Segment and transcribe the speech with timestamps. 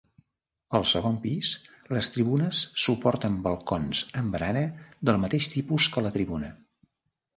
[0.77, 1.51] Al segon pis
[1.97, 4.65] les tribunes suporten balcons amb barana
[5.11, 6.51] del mateix tipus que la tribuna.